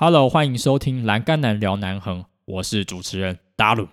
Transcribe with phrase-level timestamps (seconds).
[0.00, 3.88] Hello，欢迎收听《栏杆男聊南横》，我是主持人达鲁。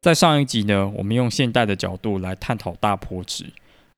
[0.00, 3.46] 在上一集呢，我们用现代的角度来探讨大坡池。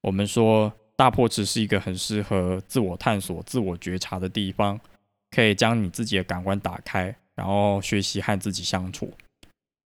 [0.03, 4.79] 我们说大坡池是一个很适合自我探索、自我觉察的地方，
[5.31, 9.13] 可以将你自己的感官打开，然后学习和自己相处。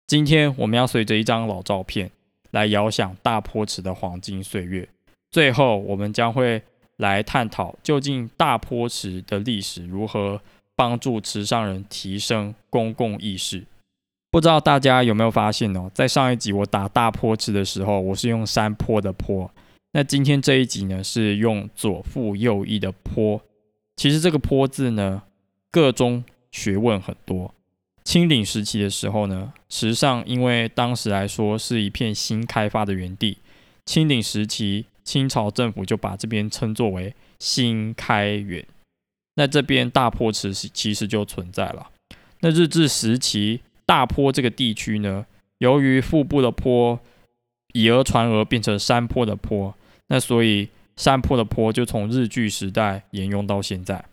[0.07, 2.11] 今天我们要随着一张老照片
[2.51, 4.89] 来遥想大坡池的黄金岁月。
[5.31, 6.63] 最后，我们将会
[6.99, 10.41] 来探讨究竟大坡池的历史如何
[10.77, 13.65] 帮助池上人提升公共意识。
[14.31, 19.51] 不知道大家有没有发现哦，在上一集我打大坡池的时候，我是用山坡的坡。
[19.97, 23.41] 那今天这一集呢，是用左腹右翼的坡。
[23.95, 25.23] 其实这个坡字呢，
[25.71, 27.55] 个中学问很多。
[28.03, 33.39] 清领时期的时候呢，池上因为当时来说是一片新开发的园地，
[33.87, 38.67] 清领时期清朝政府就把这边称作为新开园。
[39.37, 41.91] 那这边大坡池其实就存在了。
[42.41, 43.63] 那日治时期。
[43.87, 45.27] 大坡这个地区呢，
[45.59, 46.99] 由于腹部的坡
[47.75, 49.77] 以讹传讹变成山坡的坡，
[50.09, 54.05] 那所以山坡的坡就从日据时代沿用到现在。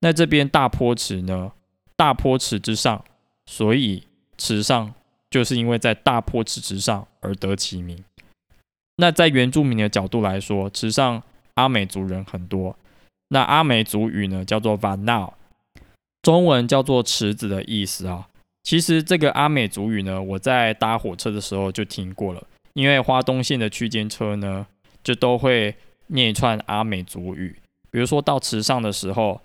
[0.00, 1.52] 那这边大坡池呢，
[1.96, 3.04] 大坡池之上，
[3.46, 4.04] 所以
[4.36, 4.94] 池上
[5.30, 8.02] 就是因为在大坡池之上而得其名。
[8.96, 11.22] 那在原住民的角度来说，池上
[11.54, 12.76] 阿美族人很多，
[13.28, 15.32] 那阿美族语呢叫做 vanau，
[16.22, 18.28] 中文叫做池子的意思啊。
[18.62, 22.42] 其实这个阿美族语呢，我在搭火车的时候就听过了。
[22.74, 24.66] 因为花东线的区间车呢，
[25.06, 25.72] 就都会
[26.08, 27.56] 念一串阿美族语。
[27.92, 29.40] 比如说到池上的时候，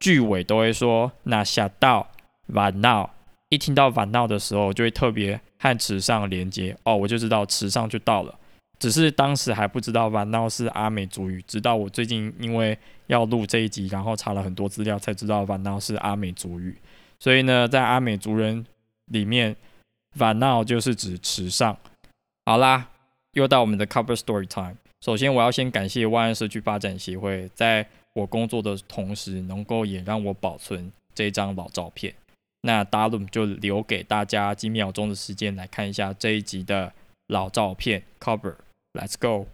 [0.00, 2.10] 句尾都会说“那下到
[2.48, 3.08] 晚闹”。
[3.48, 8.34] 一听到晚闹的时候，就会特别和池上连接哦，我就知道池上就到了。
[8.80, 12.76] 只是当时还不知道晚闹是阿美族语，直到我最近因为
[13.06, 16.76] 要录这一集，然后查了很多资料，才知道晚闹是阿美族语。
[17.20, 18.66] 所以呢，在阿美族人
[19.12, 19.54] 里面
[20.18, 21.78] ，van now 就是指池上。
[22.44, 22.88] 好啦，
[23.34, 24.76] 又到我们的 cover story time。
[25.04, 32.14] 首先，我要先感谢万安社区发展协会，在我工作的同时，能够也让我保存这张老照片。
[32.62, 36.90] 那 d a l 就留给大家几秒钟的时间来看一下这一集的
[37.26, 38.54] 老照片 cover。
[38.94, 39.46] Let's go。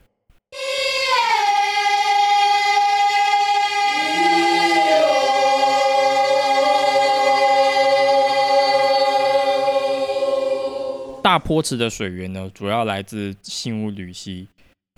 [11.21, 14.47] 大坡池的水源呢，主要来自新屋吕溪。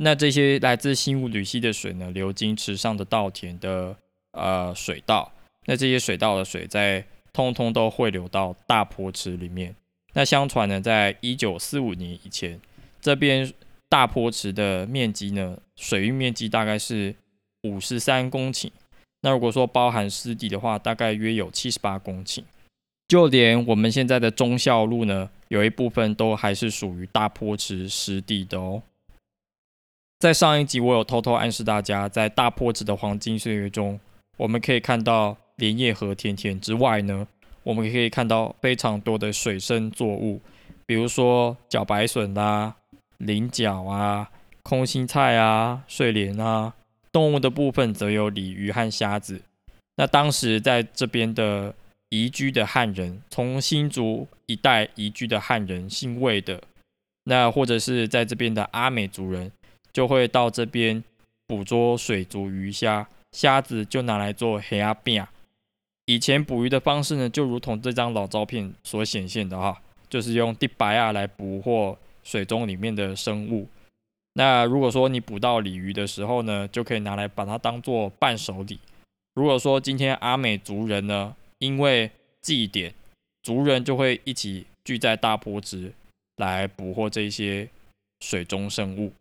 [0.02, 3.96] 那这些来自新屋吕溪的水呢，流经池上的稻田的
[4.32, 5.32] 呃水道。
[5.66, 9.74] 那这些水道的水在通通都汇流到大坡池里面。
[10.14, 12.60] 那相传呢，在一九四五年以前，
[13.00, 13.50] 这边
[13.88, 17.14] 大坡池的面积呢，水域面积大概是
[17.62, 18.70] 五十三公顷。
[19.20, 22.42] 那如果说包含湿地的话，大概约有七十八公顷。
[23.06, 25.30] 就连我们现在的忠孝路呢。
[25.48, 28.82] 有一部分都还是属于大坡池湿地的哦。
[30.22, 33.98] 在上一集，我有偷偷暗示大家，在大坡池的黄金岁月中，
[34.36, 37.26] 我们可以看到莲叶和田田之外呢，
[37.64, 40.40] 我们可以看到非常多的水生作物，
[40.86, 42.76] 比如说茭白笋啦、
[43.18, 44.30] 菱角啊、
[44.62, 46.72] 空心菜啊、睡莲啊。
[47.10, 49.42] 动物的部分则有鲤鱼和虾子。
[49.96, 51.74] 那当时在这边的。
[52.10, 56.62] 移居的汉人，从新竹一带移居的汉人，姓魏的，
[57.24, 59.50] 那或者是在这边的阿美族人，
[59.92, 61.02] 就会到这边
[61.46, 65.24] 捕捉水族鱼虾，虾子就拿来做黑阿饼。
[66.06, 73.68] 以前捕鱼的方式呢，就如同这张老照片所显现的哈，就是用地白啊来捕获水中里面的生物。
[74.34, 78.78] 那如果说你捕到鲤鱼的时候呢，就可以拿来把它当做伴手礼。
[79.34, 82.10] 如果说今天阿美族人呢，因为
[82.40, 82.92] 祭典，
[83.42, 85.92] 族人就会一起聚在大坡池
[86.38, 87.68] 来捕获这些
[88.20, 89.12] 水中生物。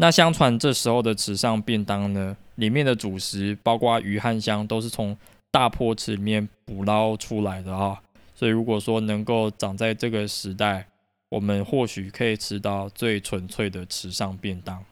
[0.00, 5.14] 那相传这时候的池上便当呢，里面的主食包括鱼和香，都是从
[5.50, 8.02] 大坡池里面捕捞出来的啊。
[8.34, 10.86] 所以如果说能够长在这个时代，
[11.28, 14.82] 我们或许可以吃到最纯粹的池上便当。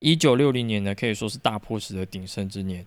[0.00, 2.84] 一九六零年呢，可以说是大坡池的鼎盛之年。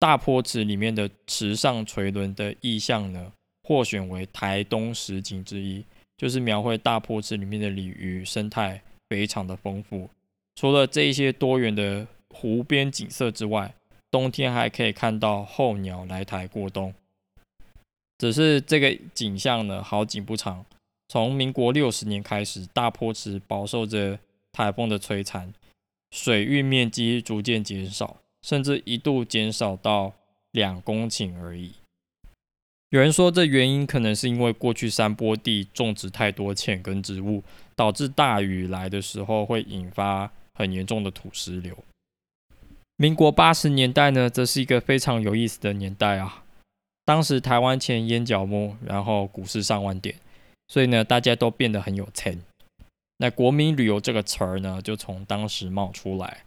[0.00, 3.30] 大坡池里面的池上垂纶的意象呢，
[3.62, 5.84] 获选为台东十景之一，
[6.16, 10.10] 就是描绘大坡池里面的鲤鱼生态非常的丰富。
[10.60, 13.74] 除了这一些多元的湖边景色之外，
[14.10, 16.92] 冬天还可以看到候鸟来台过冬。
[18.18, 20.66] 只是这个景象呢，好景不长。
[21.08, 24.18] 从民国六十年开始，大坡池饱受着
[24.52, 25.50] 台风的摧残，
[26.10, 30.12] 水域面积逐渐减少，甚至一度减少到
[30.50, 31.72] 两公顷而已。
[32.90, 37.42] 有人说，这原因可能是因为过去山坡地种植太多浅根植物，
[37.74, 40.30] 导致大雨来的时候会引发
[40.60, 41.76] 很严重的土石流。
[42.96, 46.44] 民国八十年代呢，则是一个非常有意思的年代啊。
[47.06, 50.14] 当时台湾前烟角木，然后股市上万点，
[50.68, 52.38] 所以呢，大家都变得很有钱。
[53.16, 56.44] 那国民旅游这个词儿呢，就从当时冒出来。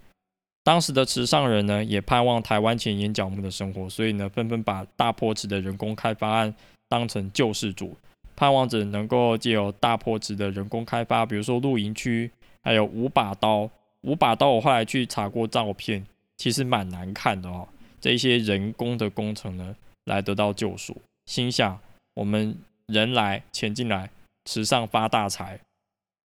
[0.63, 6.56] 当时的池上人呢，也盼望台湾前沿角木的生活，所以呢，纷纷把大坡池的人工开发案
[6.88, 7.98] 当成救世主，
[8.36, 12.31] 盼望着能够借由大坡池的人工开发，比如说露营区，
[12.62, 13.69] 还有五把刀。
[14.04, 16.06] 五把刀，我后来去查过照片，
[16.38, 17.68] 其实蛮难看的哦。
[18.00, 20.96] 这些人工的工程呢，来得到救赎。
[21.26, 21.78] 心想，
[22.14, 22.56] 我们
[22.86, 24.10] 人来钱进来，
[24.46, 25.60] 池上发大财。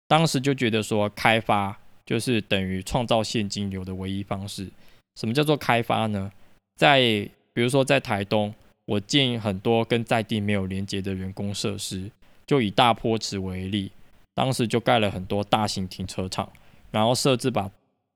[0.07, 1.79] 当时就觉得说，开发。
[2.09, 4.67] 就是等于创造现金流的唯一方式。
[5.21, 6.33] 什么叫做开发呢？
[6.75, 7.01] 在
[7.53, 8.55] 比如说在台东，
[8.87, 12.11] 我建很多跟在地没有连接的人工设施。
[12.47, 13.93] 就以大坡池为例，
[14.33, 16.51] 当时就盖了很多大型停车场，
[16.91, 17.71] 然后设置把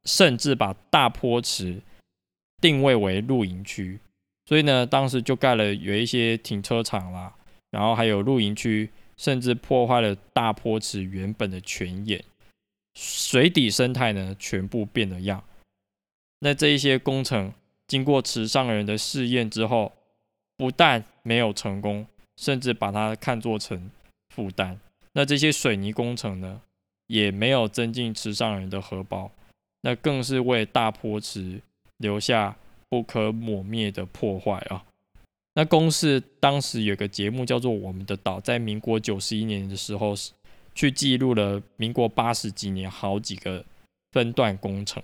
[0.05, 1.81] 甚至把大坡池
[2.61, 3.99] 定位为露营区。
[4.47, 7.35] 所以呢，当时就盖了有一些停车场啦，
[7.71, 12.25] 然后还有露营区，甚至破坏了大坡池原本的泉眼。
[12.95, 15.43] 水底生态呢，全部变了样。
[16.41, 17.55] 那这一些工程
[17.87, 19.93] 经过池上人的试验之后，
[20.57, 23.91] 不但没有成功，甚至把它看作成
[24.35, 24.79] 负担。
[25.13, 26.61] 那这些水泥工程呢，
[27.07, 29.31] 也没有增进池上人的荷包，
[29.83, 31.61] 那更是为大坡池
[31.99, 32.57] 留下
[32.89, 34.85] 不可抹灭的破坏啊！
[35.55, 40.33] 那公司当时有个节目叫做《我们的岛》，在民国九十一年的时候是。
[40.75, 43.63] 去记录了民国八十几年好几个
[44.11, 45.03] 分段工程，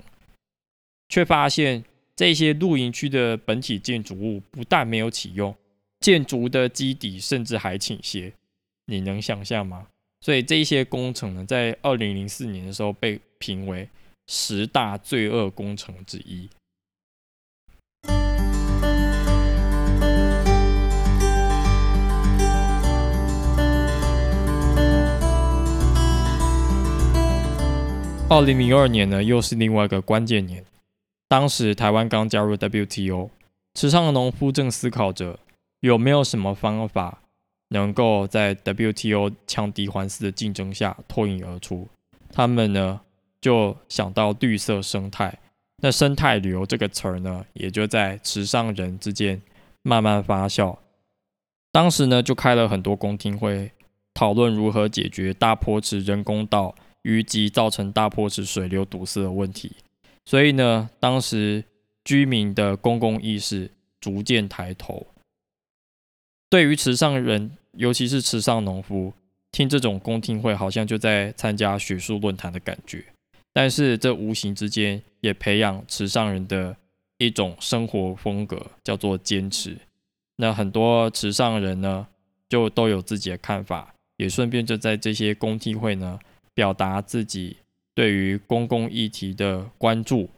[1.10, 1.84] 却发现
[2.16, 5.54] 这些露营区的本体建筑物不但没有启用，
[6.00, 8.32] 建筑的基底甚至还倾斜，
[8.86, 9.88] 你能想象吗？
[10.20, 13.88] 所以这一些工程呢，在二零零四年的时候被评为
[14.26, 16.48] 十大罪恶工程之一。
[28.30, 30.62] 二零零二年呢，又是另外一个关键年。
[31.28, 33.30] 当时台湾刚加入 WTO，
[33.74, 35.38] 池上的农夫正思考着
[35.80, 37.22] 有没有什么方法
[37.68, 41.88] 能够在 WTO 强敌环伺的竞争下脱颖而出。
[42.32, 43.00] 他们呢
[43.40, 45.38] 就想到绿色生态，
[45.82, 49.40] 那生态旅游这个词儿呢，也就在池上人之间
[49.82, 50.76] 慢慢发酵。
[51.72, 53.70] 当时呢就开了很多公听会，
[54.14, 56.74] 讨论如何解决大坡池人工岛。
[57.04, 59.76] 淤积造成大坡池水流堵塞的问题，
[60.26, 61.64] 所以呢，当时
[62.04, 63.70] 居民的公共意识
[64.00, 65.06] 逐渐抬头。
[66.50, 69.12] 对于池上人，尤其是池上农夫，
[69.52, 73.04] 听这种公听会，好像就在参加学术论坛的感觉。
[73.52, 76.76] 但是这无形之间也培养池上人的
[77.18, 79.76] 一种生活风格，叫做坚持。
[80.36, 82.06] 那很多池上人呢，
[82.48, 86.18] 就都有自己的看法，也顺便就在这些公听会呢。
[86.54, 87.58] 表达自己
[87.94, 90.28] 对于公共议题的关注，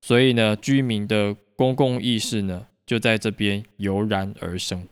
[0.00, 4.88] 所以呢，居民的公共意识呢，就在这边油然而生。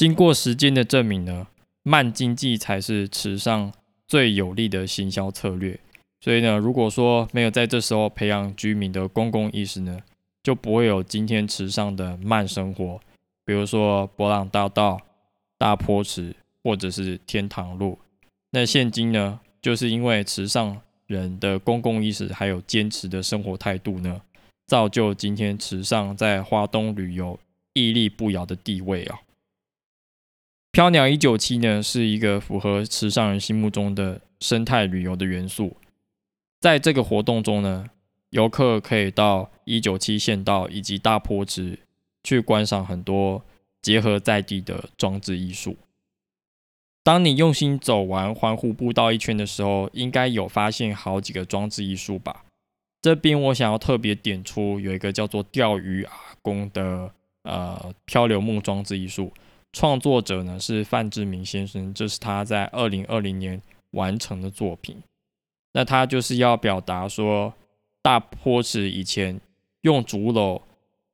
[0.00, 1.46] 经过时间的证明呢，
[1.82, 3.70] 慢经济才是池上
[4.08, 5.78] 最有利的行销策略。
[6.22, 10.00] 所以呢，如果说没有在这时候培养居民的公共意识呢，
[10.42, 12.98] 就不会有今天池上的慢生活，
[13.44, 14.98] 比如说博朗大道、
[15.58, 17.98] 大坡池或者是天堂路。
[18.52, 19.38] 那现今呢？
[19.60, 24.18] 就是因为池上人的公共意识还有坚持的生活态度呢，
[24.66, 27.38] 造就今天池上在华东旅游
[27.74, 29.18] 屹立不摇的地位啊。
[30.72, 35.76] 飘鸟一九七呢是一个符合池上人心目中的生态旅游的元素，
[36.60, 37.86] 在这个活动中呢，
[38.30, 41.80] 游客可以到一九七县道以及大坡池
[42.22, 43.44] 去观赏很多
[43.82, 45.76] 结合在地的装置艺术。
[47.02, 52.44] 当你用心走完环湖步道一圈的时候，应该有发现好几个装置艺术吧？
[53.02, 56.12] 这边我想要特别点出，有一个叫做钓鱼阿
[56.42, 57.12] 公的
[57.42, 59.32] 呃漂流木装置艺术，
[59.72, 63.60] 创作者呢是范志明先生，这是他在二零二零年
[63.92, 65.02] 完成的作品。
[65.72, 67.54] 那他就是要表达说，
[68.02, 69.40] 大坡池以前
[69.82, 70.60] 用竹篓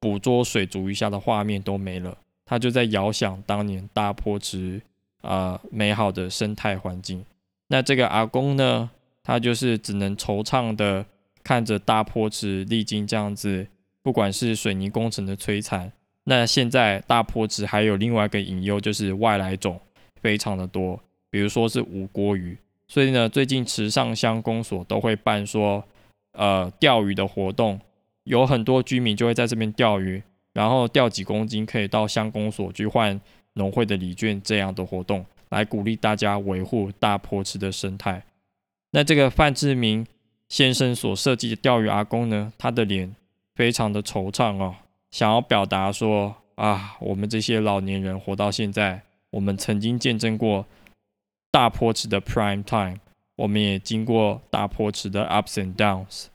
[0.00, 4.80] 捕捉水族鱼虾的画面都没了，他就在遥想当年大坡池
[5.20, 7.25] 啊美好的生态环境。
[7.68, 8.88] 那这个阿公呢，
[9.22, 11.04] 他就是只能惆怅的
[11.42, 13.66] 看着大坡池历经这样子，
[14.02, 15.92] 不管是水泥工程的摧残，
[16.28, 19.80] 那现在大坡池还有另外一个隐忧，就是外来种
[20.21, 22.59] 非常的多，比如说是无锅鱼。
[22.88, 25.85] 所以呢，最近池上乡公所都会办说，
[26.33, 27.80] 呃，钓鱼的活动，
[28.25, 30.21] 有很多居民就会在这边钓鱼，
[30.52, 33.21] 然后钓几公斤可以到乡公所去换
[33.52, 38.25] 农会的礼券，这样的活动来鼓励大家维护大坡池的生态。
[38.90, 40.04] 那这个范志明
[40.49, 43.14] 先生所设计的钓鱼阿公呢，他的脸
[43.54, 44.75] 非常的惆怅哦，
[45.10, 50.66] 想要表达说啊，我们这些老年人活到现在，我们曾经见证过。
[51.52, 52.98] 大坡池的 prime time，
[53.36, 56.26] 我们也经过大坡池的 ups and downs，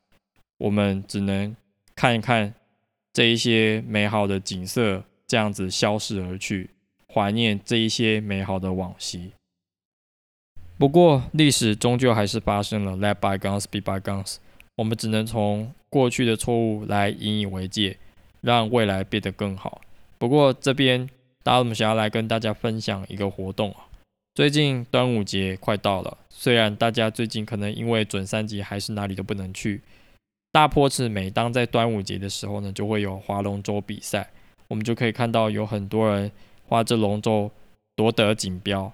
[0.58, 1.56] 我们只能
[1.94, 2.56] 看一看
[3.14, 6.72] 这一些美好的景色，这样子消逝而去，
[7.14, 9.32] 怀念这一些美好的往昔。
[10.80, 14.38] 不过历史终究还是发生了，let bygones be bygones，
[14.78, 18.00] 我们只能从过去的错误来引以为戒，
[18.42, 19.82] 让未来变得更好。
[20.18, 21.10] 不过这边，
[21.42, 23.88] 大家我们想要来跟大家分享一个活动啊。
[24.34, 29.82] 最近端午节快到了，虽然大家最近可能因为准三级还是哪里都不能去，
[30.52, 34.30] 大坡池每当在端午节的时候呢，就会有划龙舟比赛，
[34.70, 36.32] 我们就可以看到有很多人
[36.68, 37.52] 划着龙舟
[37.96, 38.94] 夺得锦标。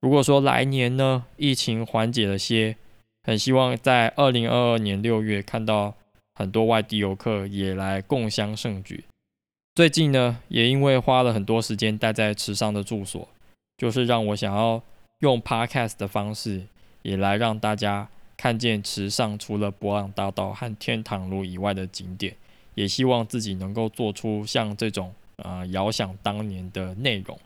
[0.00, 2.76] 如果说来年呢疫情缓解了些，
[3.24, 5.96] 很希望在二零二二年六月看到
[6.36, 9.04] 很多外地游客也来共襄盛举。
[9.74, 13.26] 最近呢也因为花了很多时间待在池上的住所。
[13.78, 14.82] 就是让我想要
[15.18, 16.62] 用 podcast 的方式，
[17.02, 22.34] 也来让大家看见池上除了博朗大道和天堂路以外的景点，
[22.74, 27.38] 也希望自己能够做出像这种呃遥想当年的内容。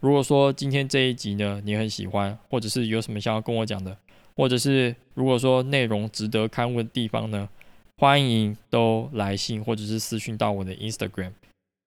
[0.00, 3.96] 如果说今天这一集呢你很喜欢，或者是有什么想要跟我讲的，
[4.36, 7.48] 或者是如果说内容值得看问的地方呢，
[8.00, 11.32] 欢迎都来信或者是私讯到我的 Instagram。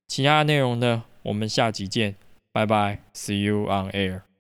[0.10, 2.16] 其他内容呢，我们下集见，
[2.52, 4.31] 拜拜，See you on air。